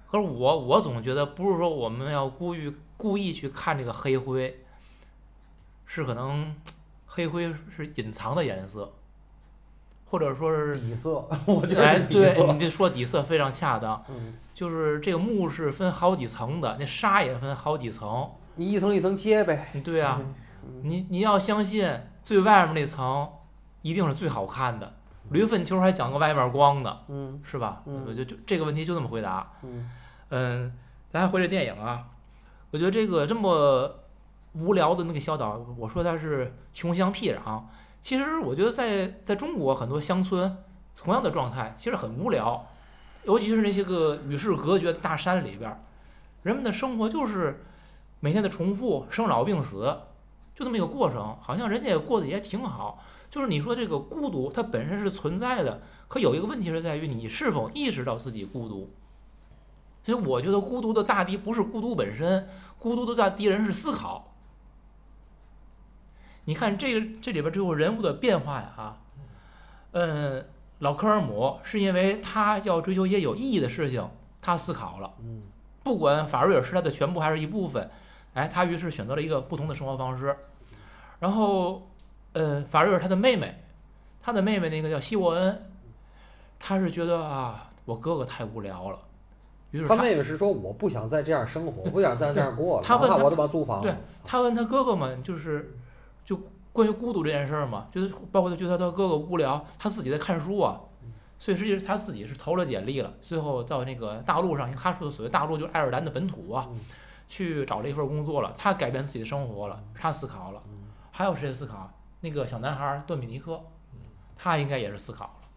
[0.10, 4.64] 可是我我总觉得不是说我们要故意故意去看这个黑灰，
[5.90, 6.56] 是可能
[7.08, 8.94] 黑灰是隐藏的颜色，
[10.06, 12.54] 或者说是底色，我觉得哎，对色。
[12.54, 18.30] 你这说底色非常恰当，嗯，就是这个木是分好几层的，那沙也分好几层。
[18.58, 19.72] 你一层一层接呗。
[19.84, 20.22] 对啊，
[20.64, 21.90] 嗯你你要相信
[22.22, 23.28] 最外面那层
[23.82, 24.94] 一定是最好看的。
[25.32, 27.82] 驴粪球还讲个外面光呢，嗯是吧？
[27.88, 29.52] 嗯我就就这个问题就这么回答。
[29.64, 29.90] 嗯
[30.30, 30.72] 嗯，
[31.12, 32.06] 咱还回这电影啊，
[32.70, 33.92] 我觉得这个这么
[34.54, 37.62] 无聊的那个小岛，我说它是穷乡僻壤，
[38.02, 40.58] 其实我觉得在在中国很多乡村
[40.96, 42.68] 同样的状态，其实很无聊，
[43.24, 45.84] 尤其是那些个与世隔绝的大山里边，
[46.44, 47.64] 人们的生活就是
[48.20, 49.98] 每天的重复，生老病死，
[50.56, 53.04] 就这么一个过程，好像人家也过得也挺好。
[53.30, 58.92] 就是你说这个孤独，它本身是存在的，可有一个问题是在于你是否意识到自己孤独。
[60.02, 62.48] 所以我觉得孤独的大敌不是孤独本身，
[62.80, 64.29] 孤独的大敌人是思考。
[66.50, 68.98] 你看这个这里边最后人物的变化呀啊，
[69.92, 70.44] 嗯，
[70.80, 74.10] 老科尔姆是因为他要追求一些有意义的事情，
[74.42, 75.44] 他思考了，嗯
[75.84, 77.88] 不管法瑞尔是他的全部还是一部分，
[78.34, 80.36] 哎，他于是选择了一个不同的生活方式。
[81.20, 81.88] 然后，
[82.34, 83.62] 呃，法瑞尔他的妹妹，
[84.20, 85.70] 他的妹妹那个叫希沃恩，
[86.58, 88.98] 他是觉得啊，我哥哥太无聊了，
[89.70, 93.94] 于是他妹妹是说我不想再这样生活，不想再这样过了， 他问他哪怕我他妈租房对。
[94.24, 95.76] 他问他哥哥们，就是
[96.30, 96.40] 就
[96.72, 100.80] 关于孤独这件事儿嘛，就是包括他觉得他哥哥无聊，他自己在看书啊，
[101.40, 106.82] 所以实际是他自己是投了简历了，最后到那个大陆上，他说的所谓大陆就是爱尔兰的本土啊嗯，
[107.28, 111.92] 去找了一份工作了，他改变自己的生活了，他思考了，嗯还有谁思考？
[112.22, 113.60] 那个小男孩儿顿比尼克，
[114.38, 115.50] 他应该也是思考了，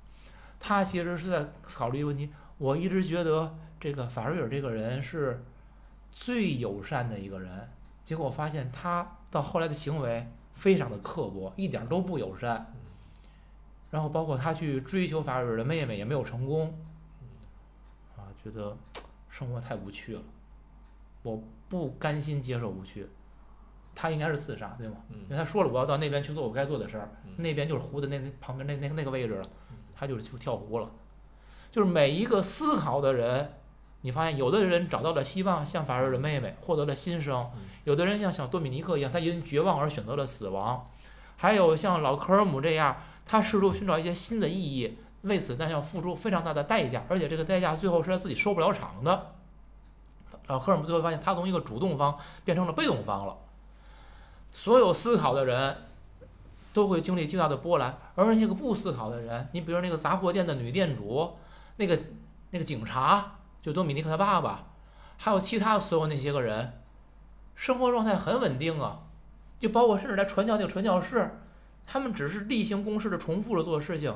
[0.59, 5.45] 他其实是在考虑一个问题，我一直觉得这个法瑞尔这个人是
[6.11, 7.69] 最友善的一个人。
[8.05, 12.75] 结果我发现他到后来的行为非常的刻薄，一点都不友善。
[13.91, 16.73] 然后包括他去追求法瑞尔的妹妹也没有成功，
[18.17, 18.77] 啊，觉得
[19.29, 20.23] 生活太无趣了，
[21.23, 23.07] 我不甘心接受无趣。
[23.95, 24.97] 他应该是自杀，对吗？
[25.11, 29.47] 因为他说了我要到那边去做我该做的事儿，那边就是湖的那那旁边那那那个位置了，
[29.95, 30.91] 他就是去跳湖了。
[31.71, 33.53] 就是每一个思考的人，
[34.03, 37.47] 你发现有的人找到了希望，像法瑞尔的妹妹获得了新生；
[37.85, 40.89] 有的人像小多米尼克一样，他因绝望而选择了死亡；
[41.37, 49.33] 还有像老科尔姆这样，他试图寻找一些新的意义，为此但要付出非常大的代价，而且这个代价最后是他自己收不了场的。
[50.49, 53.37] 老科尔姆最后发现，他从一个主动方变成了被动方了。
[54.51, 55.77] 所有思考的人，
[56.73, 57.97] 都会经历巨大的波澜。
[58.17, 61.37] 而那个不思考的人，你比如那个杂货店的女店主，
[61.77, 61.97] 那个
[62.51, 64.67] 那个警察，就多米尼克他爸爸，
[65.17, 66.81] 还有其他所有那些个人，
[67.55, 69.05] 生活状态很稳定啊，
[69.61, 71.39] 就包括甚至来传教那个传教士，
[71.87, 74.15] 他们只是例行公事的重复着做事情，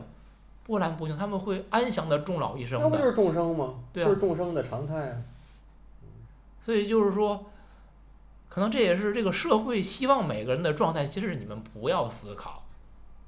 [0.64, 2.84] 波澜不惊，他们会安详的终老一生的。
[2.84, 3.74] 那不就是众生吗？
[3.92, 5.22] 对啊就是众生的常态啊。
[6.64, 7.46] 所以就是说，
[8.48, 12.64] 可能这也是这个社会希望每个人的状态，其实你们不要思考，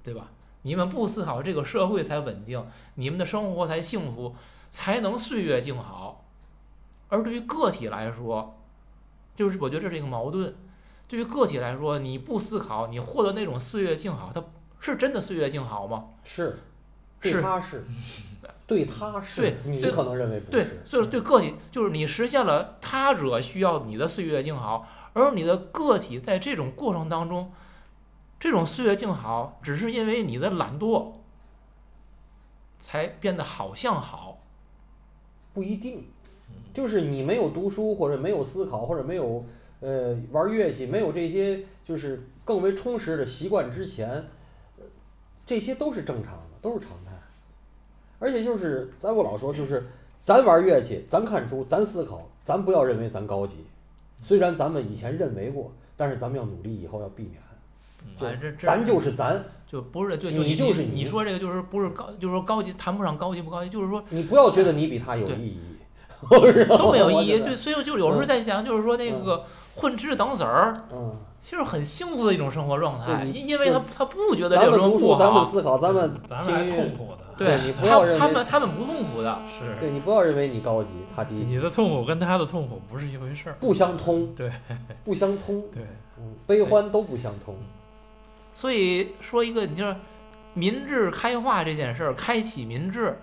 [0.02, 0.30] 对吧？
[0.62, 4.34] 你们不思考，这个社会才稳定，你们的生活才幸福，
[4.72, 6.07] 才能岁月静好。
[7.08, 8.58] 而对于个体来说，
[9.34, 10.54] 就是我觉得这是一个矛盾。
[11.06, 14.44] 对于个体来说，你不思考，你获得那种岁月静好，它
[14.78, 16.10] 是真的岁月静好吗？
[16.22, 16.58] 是，
[17.20, 17.86] 对是他是，
[18.66, 27.50] 对他是，对你可能认为不对是，，所以对个体就是你实现了他者需要你的岁月静好，而你的个体在这种过程当中，
[28.38, 31.14] 这种岁月静好，只是因为你的懒惰，
[32.78, 34.40] 才变得好像好。
[35.54, 36.10] 不一定，
[36.78, 39.44] 就是你没有读书或者没有思考或者没有
[39.80, 44.08] 呃玩乐器，没有这些就是更为充实的习惯之前，
[44.78, 44.84] 呃
[45.44, 47.10] 这些都是正常的，都是常态。
[48.20, 49.88] 而且就是咱不老说，就是
[50.20, 53.56] 咱玩乐器，咱看书，咱思考，咱不要认为咱高级，
[54.22, 57.42] 虽然咱们以前认为过，但是咱们要努力以后要避免。
[58.20, 65.67] 就哎，这这咱就是咱，就不是对，你你就是你你说这个就是不是高，就是说高级谈不上高级不高级，就是说你不要觉得你比他有意义，
[66.78, 67.40] 都没有意义。
[67.40, 69.44] 就所以就有时候在想，就是说那个
[69.76, 71.16] 混吃等死儿，嗯。
[71.40, 75.46] 其实很幸福的一种生活状态，因因为他他不觉得咱这种不们读书，咱们好。
[75.46, 83.56] 思考，咱们咱们痛苦的，对你不要他他认为们他们不痛苦的，是对你不要认为你高级，他低级，你的痛苦跟他的痛苦不是一回事儿。
[83.60, 84.50] 不相通，对，
[85.04, 85.84] 不相通，对，
[86.18, 87.54] 嗯，悲欢都不相通。
[88.52, 89.96] 所以说一个，你就是
[90.52, 93.16] 民智开化这件事儿，开启民智，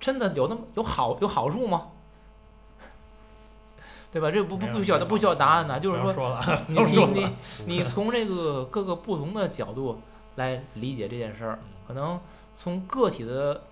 [0.00, 1.88] 真的有那么有好有好处吗？
[4.10, 4.30] 对吧？
[4.30, 7.36] 这不不不需要不需要答案的，就是说说，你 说你你
[7.66, 10.00] 你从这个各个不同的角度
[10.34, 12.18] 来理解这件事儿，可能
[12.56, 13.62] 从个体的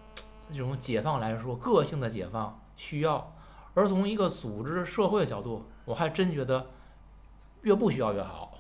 [0.52, 3.32] 这种解放来说，个性的解放需要，
[3.74, 6.66] 而从一个组织社会的角度，我还真觉得
[7.62, 8.52] 越不需要越好，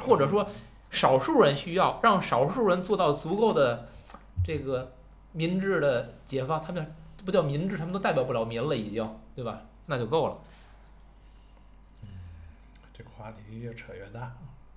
[0.00, 0.46] 或者说
[0.90, 3.88] 少数人需要，让少数人做到足够的
[4.44, 4.92] 这个
[5.32, 9.62] 民智的解放，他们不叫民智，他们都代表不了民了，已经对吧？
[9.86, 10.38] 那就够了。
[12.02, 12.08] 嗯
[12.92, 14.32] 这个话题越扯越大。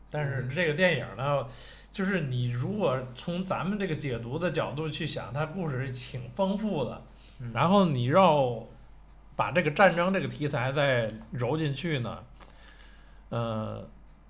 [0.10, 1.46] 但是这个电影呢，
[1.92, 7.02] 就是你如果从咱们这个解读的角度去想，它故事挺丰富的。
[7.42, 8.64] 嗯然后你要
[9.36, 12.24] 把这个战争这个题材再揉进去呢，
[13.28, 13.86] 呃，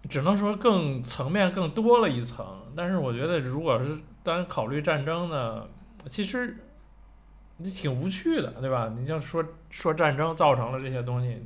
[0.10, 2.64] 只能说更层面更多了一层。
[2.76, 5.68] 但是我觉得，如果是单考虑战争呢，
[6.10, 6.58] 其实
[7.58, 8.94] 你挺无趣的，对吧？
[8.98, 11.42] 你像说说战争造成了这些东西，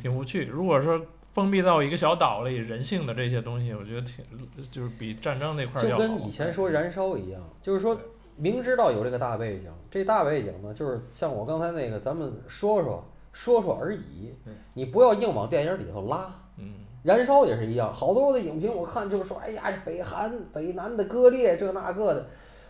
[0.00, 0.44] 挺无趣。
[0.46, 1.00] 如果说
[1.32, 4.24] 封闭到一个小岛里，人性的这些东西，我觉得挺
[4.70, 5.96] 就是比战争那块儿就。
[5.96, 7.98] 跟以前说燃烧一样，就是说
[8.36, 14.34] 明知道有这个大背景，这大背景呢，就是像我刚才那个，咱们说说说说而已，
[14.74, 16.34] 你不要硬往电影里头拉。
[16.58, 22.26] 嗯，燃烧也是一样，好多的影评我看就是说，哎呀，北韩北南的割裂这那个的，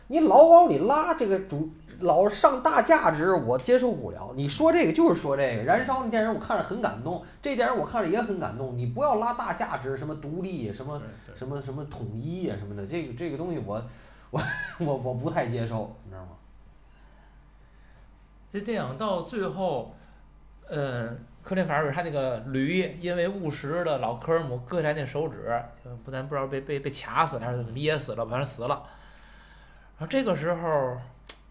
[0.08, 4.32] 你老往里拉这个主老上大价值，我接受不了。
[4.34, 8.76] 你说这个就是说这个燃烧那电影我看着很感动，这电影我看着也很感动。
[8.76, 11.00] 你不要拉大价值，什么独立，什么。
[11.34, 13.82] 什么什么统一呀、什么的，这个这个东西我
[14.30, 14.40] 我
[14.78, 16.28] 我我不太接受，你知道吗？
[18.50, 19.94] 这电影到最后，
[20.70, 25.62] 嗯，科林·法尔他那个驴因为误食了老科尔姆割下来那手指，
[26.02, 28.82] 不咱不知道被被被卡死了还是怎么噎死了，反正死了。
[29.98, 30.98] 然后这个时候，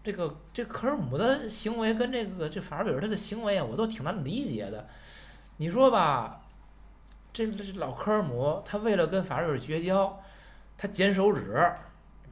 [0.04, 4.86] 这个这科尔姆的行为跟这个这法尔比尔他的行为啊，我都挺难理解的。
[5.56, 6.42] 你说吧，
[7.32, 10.22] 这这老科尔姆他为了跟法尔比尔绝交，
[10.78, 11.72] 他剪手指，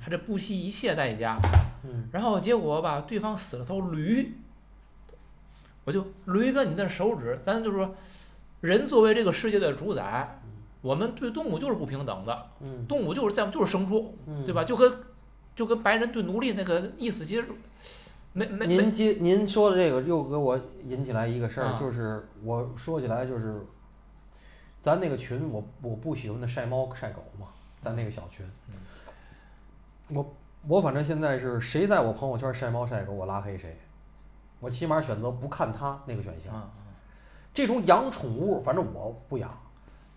[0.01, 1.37] 他这不惜一切代价，
[1.83, 4.37] 嗯，然后结果吧，对方死了头驴，
[5.85, 7.95] 我就驴跟你的手指，咱就是说，
[8.61, 10.41] 人作为这个世界的主宰，
[10.81, 14.63] 我们对动物就是不平等的，嗯动物就是在就是牲畜，嗯，对吧？？
[14.63, 14.93] 就跟
[15.55, 17.47] 就跟白人对奴隶那个意思其实
[18.33, 18.77] 没没没。
[18.77, 21.77] 您接您说的这个又给我引起来一个事儿，啊。
[21.79, 23.61] 就是我说起来就是，
[24.81, 27.49] 咱那个群我我不喜欢那晒猫晒狗嘛，
[27.81, 28.75] 咱那个小群，嗯。
[30.09, 30.35] 我
[30.67, 33.79] 我反正现在是谁在我朋友圈晒猫晒狗，我拉黑谁，
[34.61, 36.55] 我起码选择不看他那个选项。
[36.55, 36.71] 啊
[37.55, 39.57] 这种养宠物，反正我不养，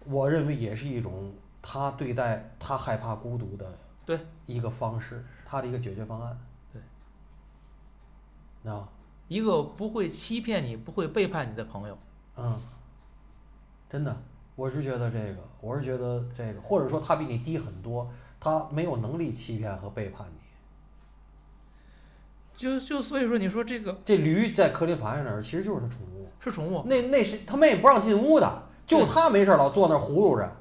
[0.05, 1.31] 我认为也是一种
[1.61, 6.39] 他对待他害怕孤独的对一个方式，他的一个解决方案。
[8.63, 8.89] 对，啊，
[9.27, 11.97] 一个不会欺骗你、不会背叛你的朋友。
[12.37, 12.59] 嗯，
[13.89, 14.17] 真的，
[14.55, 20.39] 我是觉得这个，我是觉得这个，或者说他比你低很多，他没有能力欺骗和背叛你。
[22.55, 30.51] 就就所以说，你说这个这驴在科林法院那儿其实就是他宠物，是宠物，那那是他妹不让进屋的，就他没事老坐那儿葫芦着，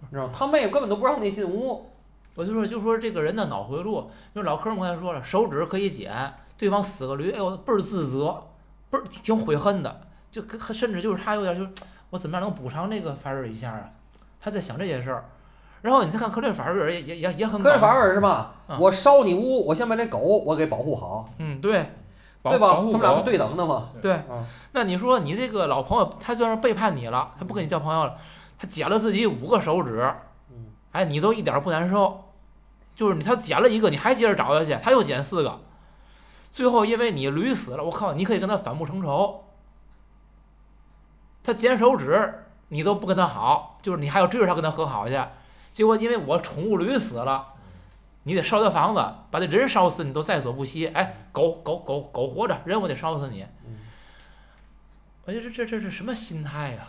[0.00, 0.32] 你知道吗？
[0.34, 1.87] 他妹根本都不让你进屋。
[2.38, 8.44] 我就说就说这个人的脑回路，就是老科儿刚才说了，手指可以剪，对方死个驴，哎呦倍儿自责，
[8.90, 11.70] 倍儿挺悔恨的，就跟甚至就是他有点就是
[12.10, 13.90] 我怎么样能补偿这个法瑞尔一下啊？
[14.40, 15.24] 他在想这些事儿。
[15.82, 18.54] 然后你再看科林法瑞尔也也也也很搞科林法瑞尔是吧？
[18.68, 21.90] 嗯我烧你屋，我先把那狗我给保护好，嗯对，
[22.42, 22.76] 对吧？
[22.76, 23.90] 他们俩不对等的吗？
[24.00, 28.14] 对，啊，那你说你这个老朋友，他虽然背叛你了，他不跟你交朋友了，
[28.56, 30.08] 他剪了自己五个手指，
[30.50, 32.27] 嗯，哎，你都一点儿不难受，
[32.98, 35.60] 就是你他捡了一个，你还接着找他去，他又捡四个，
[36.50, 39.44] 最后因为你驴死了，我靠，你可以跟他反目成仇，
[41.44, 45.16] 他剪手指你都不跟他好，就是你还要追着他跟他和好去，
[45.72, 47.54] 结果因为我宠物驴死了。
[48.24, 50.88] 你得烧他房子，把这人烧死，你都在所不惜。
[50.88, 53.46] 哎，狗狗狗狗活着，人我得烧死你。
[53.64, 53.78] 嗯
[55.24, 56.88] 我觉得这这这是什么心态呀、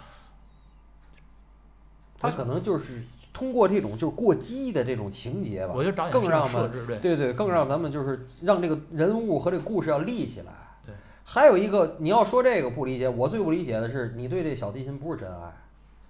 [2.18, 5.73] 他可能就是通过这种就是过激的这种情节吧
[6.11, 10.53] 更让我们对，对对，更让咱们就是让这个人物和这个故事要立起来。
[10.86, 15.53] 对，还有一个你要说这个不理解，我最不理解的是你对这小提琴不是真爱。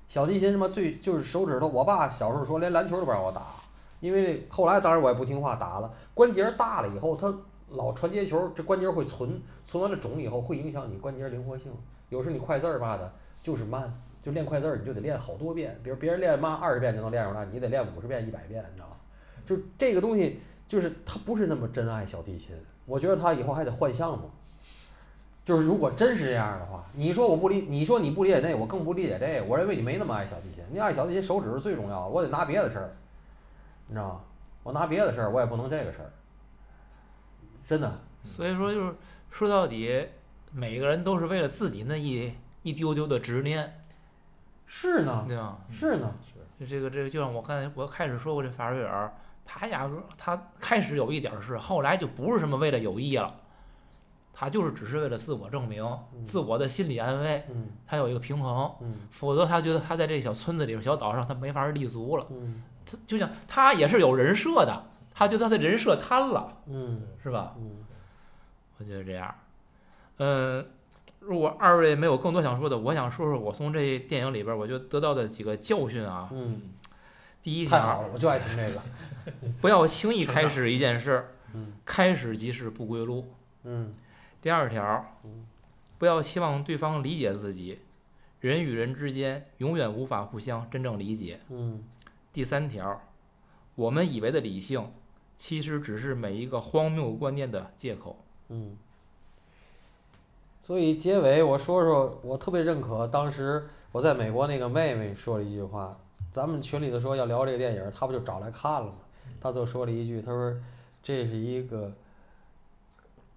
[0.08, 3.42] 小提琴什么最就是手指头，我爸小时候说连篮球都不让我打，
[4.00, 7.32] 因为后来当然我也不听话打了，关节大了以后，他
[7.70, 11.72] 老传接球，这关节会存，存完了肿以后会影响你关节灵活性，
[12.10, 13.14] 有时候你快字儿吧的
[13.44, 13.94] 就是慢，
[14.30, 18.96] 就练快字儿你就得练好多遍，比如别人练妈二十遍就能练出来，你得练五十遍一百遍，你知道吗？
[19.44, 22.56] 就这个东西，就是他不是那么真爱小提琴，
[22.86, 24.30] 我觉得他以后还得换项目。
[25.44, 29.46] 就是如果真是这样的话，你说我不理，你说你不理解那，我更不理解这个。
[29.46, 32.96] 我认为你没那么爱小提琴，你爱小提琴手指是最重要的，我得拿别的事儿，
[33.88, 34.22] 你知道吗？
[34.62, 36.12] 我拿别的事儿，我也不能这个事儿，
[37.68, 37.92] 真的。
[38.22, 38.94] 所以说就是
[39.32, 40.08] 说到底，
[40.52, 43.82] 每个人都是为了自己那一一丢丢的执念，
[44.72, 45.58] 是呢，对吧？
[45.72, 46.14] 是呢，
[46.60, 49.12] 就这个这个，就像我刚才我开始说过这法瑞尔，
[49.44, 53.34] 他压根儿他开始有一点儿是，后来就不是什么为了友谊了，
[54.32, 62.28] 他就是只是为了自我证明、嗯自我的心理安慰，嗯他有一个平衡，嗯否则他觉得他在这小村子里边、小岛上，他没法立足了。
[62.30, 67.56] 嗯他就像他也是有人设的，他觉得他的人设瘫了，嗯是吧？
[67.58, 67.84] 嗯
[68.78, 69.34] 我觉得这样。
[70.18, 70.66] 嗯，
[71.20, 76.30] 如果二位没有更多想说的，我想说说我从这电影里边我就得到的几个教训啊。
[76.32, 76.62] 嗯，
[77.44, 78.82] 第一条，太好了，我就爱听这个。
[79.62, 83.34] 不要轻易开始一件事，嗯开始即是不归路。
[83.64, 83.94] 嗯
[84.42, 85.46] 第二条嗯，
[85.98, 87.80] 不要期望对方理解自己，
[88.40, 91.42] 人与人之间永远无法互相真正理解。
[91.50, 91.84] 嗯
[92.32, 93.02] 第三条，
[93.76, 94.92] 我们以为的理性，
[95.36, 98.26] 其实只是每一个荒谬观念的借口。
[98.48, 98.78] 嗯。
[100.70, 105.98] 所以结尾我说说，我特别认可当时我在美国那个妹妹说了一句话，
[106.32, 108.94] 咱们群里头说要聊这个电影，她不就找来看了吗？
[109.42, 110.56] 她就说了一句，她说
[111.02, 111.92] 这是一个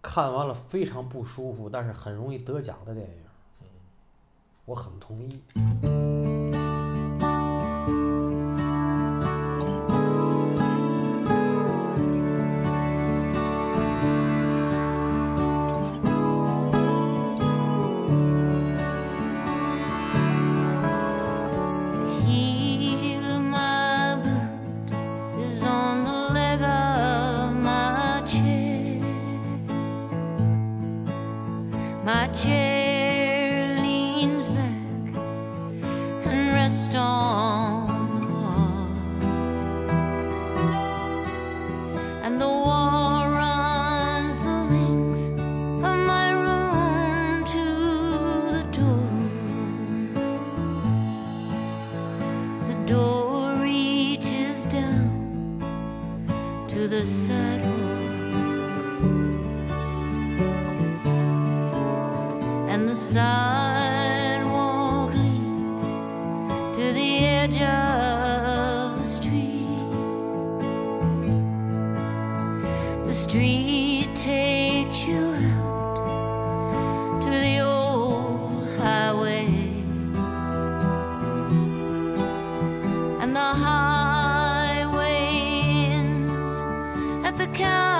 [0.02, 3.14] 看完了非常不舒服，但是很容易得奖的电影。
[4.66, 5.40] 我很同意。
[87.46, 87.91] the cow.